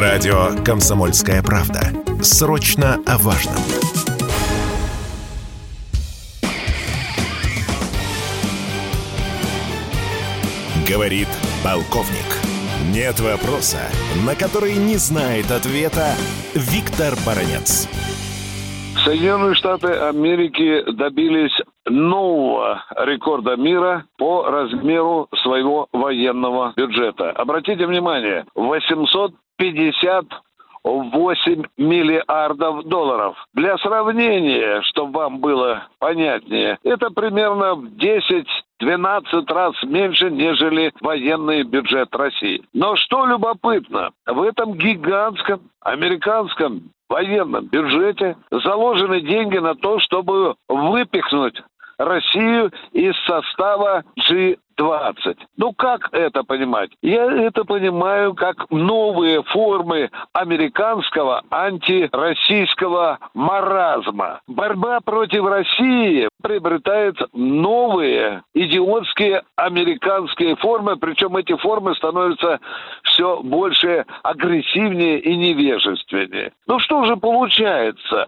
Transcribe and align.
Радио 0.00 0.54
«Комсомольская 0.64 1.42
правда». 1.42 1.80
Срочно 2.22 3.02
о 3.04 3.18
важном. 3.18 3.56
Говорит 10.88 11.26
полковник. 11.64 12.30
Нет 12.94 13.18
вопроса, 13.18 13.80
на 14.24 14.36
который 14.36 14.76
не 14.76 14.98
знает 14.98 15.50
ответа 15.50 16.14
Виктор 16.54 17.14
Баранец. 17.26 17.88
Соединенные 19.04 19.56
Штаты 19.56 19.88
Америки 19.88 20.92
добились 20.92 21.60
нового 21.86 22.84
рекорда 23.04 23.56
мира 23.56 24.04
по 24.16 24.44
размеру 24.44 25.26
своего 25.42 25.88
военного 25.92 26.72
бюджета. 26.76 27.32
Обратите 27.32 27.84
внимание, 27.84 28.46
850 28.54 29.32
8 30.84 31.62
миллиардов 31.76 32.84
долларов. 32.84 33.36
Для 33.54 33.76
сравнения, 33.78 34.80
чтобы 34.82 35.18
вам 35.18 35.38
было 35.38 35.86
понятнее, 35.98 36.78
это 36.82 37.10
примерно 37.10 37.74
в 37.74 37.96
10 37.96 38.46
12 38.80 39.50
раз 39.50 39.74
меньше, 39.82 40.30
нежели 40.30 40.92
военный 41.00 41.64
бюджет 41.64 42.14
России. 42.14 42.62
Но 42.72 42.94
что 42.94 43.26
любопытно, 43.26 44.10
в 44.24 44.40
этом 44.40 44.74
гигантском 44.74 45.62
американском 45.80 46.90
военном 47.08 47.66
бюджете 47.66 48.36
заложены 48.50 49.20
деньги 49.20 49.58
на 49.58 49.74
то, 49.74 49.98
чтобы 49.98 50.54
выпихнуть 50.68 51.60
Россию 51.98 52.70
из 52.92 53.16
состава 53.26 54.04
G20. 54.78 55.36
Ну 55.56 55.72
как 55.72 56.08
это 56.12 56.44
понимать? 56.44 56.90
Я 57.02 57.24
это 57.24 57.64
понимаю 57.64 58.34
как 58.34 58.70
новые 58.70 59.42
формы 59.42 60.10
американского 60.32 61.42
антироссийского 61.50 63.18
маразма. 63.34 64.40
Борьба 64.46 65.00
против 65.00 65.44
России 65.46 66.28
приобретает 66.42 67.16
новые 67.32 68.42
идиотские 68.54 69.42
американские 69.56 70.56
формы, 70.56 70.96
причем 70.96 71.36
эти 71.36 71.56
формы 71.56 71.94
становятся 71.94 72.60
все 73.02 73.42
больше 73.42 74.06
агрессивнее 74.22 75.18
и 75.20 75.36
невежественнее. 75.36 76.52
Ну 76.66 76.78
что 76.78 77.04
же 77.04 77.16
получается? 77.16 78.26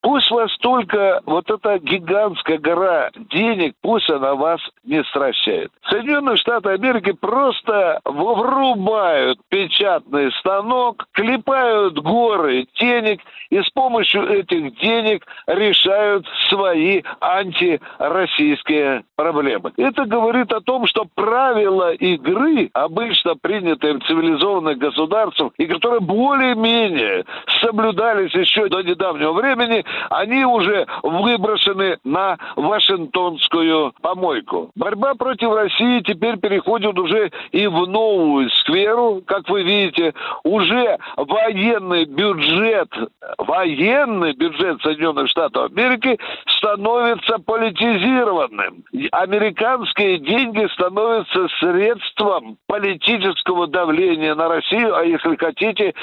Пусть 0.00 0.30
вас 0.30 0.56
только 0.58 1.20
вот 1.26 1.50
эта 1.50 1.78
гигантская 1.80 2.58
гора 2.58 3.10
денег, 3.30 3.74
пусть 3.82 4.08
она 4.08 4.36
вас 4.36 4.60
не 4.84 5.02
стращает. 5.04 5.72
Соединенные 5.90 6.36
Штаты 6.36 6.70
Америки 6.70 7.12
просто 7.12 8.00
врубают 8.04 9.40
печатный 9.48 10.30
станок, 10.38 11.06
клепают 11.12 11.98
горы 11.98 12.66
денег 12.78 13.20
и 13.50 13.60
с 13.60 13.68
помощью 13.70 14.28
этих 14.28 14.78
денег 14.78 15.26
решают 15.46 16.26
свои 16.48 17.02
антироссийские 17.20 19.04
проблемы. 19.16 19.72
Это 19.76 20.04
говорит 20.04 20.52
о 20.52 20.60
том, 20.60 20.86
что 20.86 21.06
правила 21.14 21.92
игры, 21.92 22.70
обычно 22.72 23.34
принятые 23.34 23.94
в 23.94 24.04
цивилизованных 24.04 24.78
государствах, 24.78 25.52
и 25.58 25.66
которые 25.66 26.00
более-менее 26.00 27.24
соблюдались 27.60 28.34
еще 28.34 28.68
до 28.68 28.82
недавнего 28.82 29.32
времени, 29.32 29.84
они 30.10 30.44
уже 30.44 30.86
выброшены 31.02 31.98
на 32.04 32.36
Вашингтонскую 32.56 33.92
помойку. 34.02 34.70
Борьба 34.74 35.14
против 35.14 35.52
России 35.52 36.00
теперь 36.00 36.38
переходит 36.38 36.98
уже 36.98 37.30
и 37.52 37.66
в 37.66 37.86
новую 37.86 38.50
сферу, 38.50 39.22
как 39.26 39.48
вы 39.48 39.62
видите, 39.62 40.14
уже 40.44 40.98
военный 41.16 42.04
бюджет, 42.04 42.88
военный 43.38 44.32
бюджет 44.32 44.80
Соединенных 44.82 45.28
Штатов 45.28 45.70
Америки 45.70 46.18
становится 46.46 47.38
политизированным. 47.38 48.84
Американские 49.12 50.18
деньги 50.18 50.66
становятся 50.72 51.48
средством 51.60 52.56
политического 52.66 53.66
давления 53.66 54.34
на 54.34 54.48
Россию, 54.48 54.96
а 54.96 55.04
если 55.04 55.36
хотите, 55.36 55.94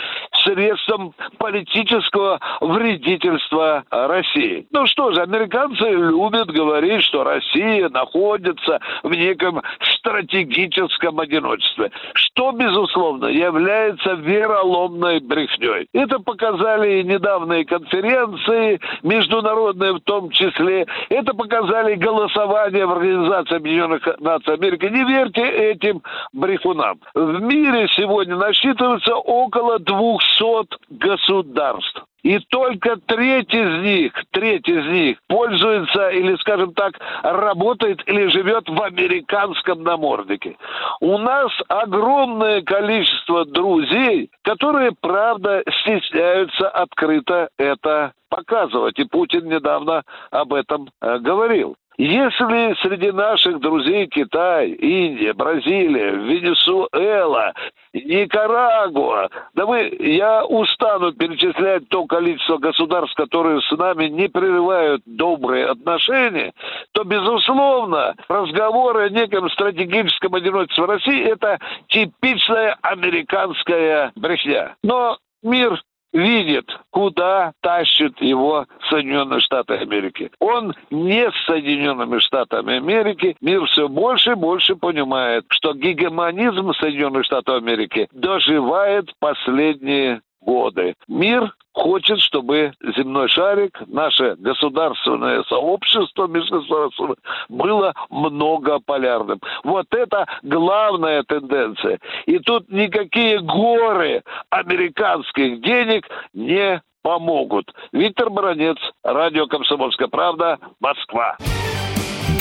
средством 0.44 1.14
политического 1.38 2.40
вредительства 2.62 3.75
России. 3.92 4.68
Ну 4.72 4.86
что 4.88 5.12
же, 5.12 5.22
американцы 5.22 5.84
любят 5.90 6.50
говорить, 6.50 7.04
что 7.04 7.24
Россия 7.24 7.90
находится 7.90 8.80
в 9.04 9.12
неком 9.12 9.62
стратегическом 9.98 11.20
одиночестве, 11.20 11.92
что, 12.14 12.52
безусловно, 12.52 13.28
является 13.28 14.14
вероломной 14.14 15.20
брехней. 15.20 15.88
Это 15.94 16.20
показали 16.20 17.00
и 17.00 17.04
недавние 17.04 17.66
конференции, 17.66 18.80
международные 19.04 19.94
в 19.94 20.00
том 20.02 20.30
числе. 20.30 20.86
Это 21.10 21.34
показали 21.34 21.96
голосования 21.96 22.86
в 22.86 22.92
Организации 22.92 23.56
Объединенных 23.56 24.08
Наций 24.20 24.54
Америки. 24.54 24.86
Не 24.86 25.04
верьте 25.04 25.42
этим 25.42 26.02
брехунам. 26.34 27.00
В 27.14 27.42
мире 27.42 27.88
сегодня 27.96 28.36
насчитывается 28.36 29.16
около 29.16 29.80
200 29.80 30.78
государств. 30.90 32.04
И 32.26 32.40
только 32.50 32.98
треть 33.06 33.54
из 33.54 33.84
них, 33.84 34.12
треть 34.32 34.68
из 34.68 34.84
них 34.88 35.18
пользуется 35.28 36.10
или, 36.10 36.36
скажем 36.38 36.74
так, 36.74 37.00
работает 37.22 38.02
или 38.08 38.30
живет 38.30 38.68
в 38.68 38.82
американском 38.82 39.84
наморднике. 39.84 40.58
У 41.02 41.20
нас 41.20 41.52
огромное 41.68 42.64
количество 42.64 43.46
друзей, 43.46 44.32
которые, 44.42 44.94
правда, 45.00 45.62
стесняются 45.82 46.68
открыто 46.68 47.50
это 47.60 48.14
показывать. 48.30 48.98
И 48.98 49.04
Путин 49.04 49.48
недавно 49.48 50.02
об 50.32 50.52
этом 50.56 50.90
э, 51.04 51.20
говорил. 51.20 51.76
Если 51.98 52.76
среди 52.82 53.12
наших 53.12 53.60
друзей 53.62 54.08
Китай, 54.08 54.70
Индия, 54.72 55.34
Бразилия, 55.34 56.12
Венесуэла, 56.12 57.54
Никарагуа, 57.94 59.30
да 59.54 59.66
вы, 59.66 59.96
я 60.00 60.44
устану 60.46 61.14
перечислять 61.14 61.88
то 61.88 62.06
количество 62.06 62.58
государств, 62.58 63.16
которые 63.16 63.62
с 63.62 63.72
нами 63.72 64.06
не 64.08 64.28
прерывают 64.28 65.04
добрые 65.06 65.68
отношения, 65.68 66.54
то, 66.92 67.06
безусловно, 67.06 68.16
разговоры 68.28 69.06
о 69.06 69.10
неком 69.10 69.50
стратегическом 69.50 70.36
одиночестве 70.36 70.86
России– 70.86 71.24
это 71.26 71.60
типичная 71.88 72.78
американская 72.82 74.12
брехня. 74.16 74.76
Но 74.84 75.18
мир 75.44 75.82
видит, 76.16 76.66
куда 76.92 77.52
тащит 77.62 78.20
его 78.22 78.66
Соединенные 78.90 79.42
Штаты 79.42 79.74
Америки. 79.76 80.32
Он 80.40 80.74
не 80.90 81.30
с 81.30 81.46
Соединенными 81.46 82.20
Штатами 82.20 82.78
Америки. 82.78 83.36
Мир 83.42 83.66
все 83.66 83.88
больше 83.90 84.32
и 84.32 84.36
больше 84.36 84.76
понимает, 84.76 85.46
что 85.50 85.74
гегемонизм 85.74 86.72
Соединенных 86.74 87.26
Штатов 87.26 87.58
Америки 87.58 88.08
доживает 88.14 89.12
последние 89.20 90.22
годы. 90.46 90.96
Мир 91.08 91.54
хочет, 91.74 92.20
чтобы 92.20 92.72
земной 92.96 93.28
шарик, 93.28 93.78
наше 93.88 94.36
государственное 94.38 95.44
сообщество 95.44 96.28
межгосударственное, 96.28 97.18
было 97.50 97.94
многополярным. 98.10 99.40
Вот 99.64 99.88
это 99.92 100.26
главная 100.44 101.24
тенденция. 101.24 102.00
И 102.26 102.40
тут 102.40 102.70
никакие 102.70 103.40
горы 103.40 104.24
американских 104.50 105.62
денег 105.62 106.08
не 106.34 106.82
помогут. 107.02 107.72
Виктор 107.92 108.30
Баранец, 108.30 108.78
Радио 109.04 109.46
«Комсомольская 109.48 110.08
правда», 110.08 110.58
Москва. 110.80 111.38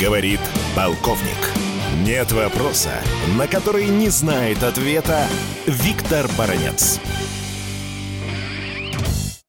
Говорит 0.01 0.41
полковник. 0.75 1.65
Нет 2.07 2.33
вопроса, 2.33 3.03
на 3.39 3.47
который 3.47 3.87
не 3.89 4.09
знает 4.09 4.63
ответа 4.63 5.27
Виктор 5.67 6.27
Баранец. 6.37 7.01